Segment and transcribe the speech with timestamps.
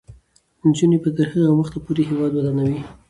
[0.67, 2.81] نجونې به تر هغه وخته پورې هیواد ودانوي.